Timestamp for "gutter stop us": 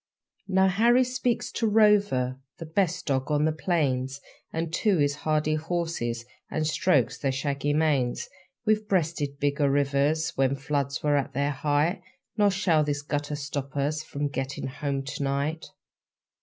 13.03-14.01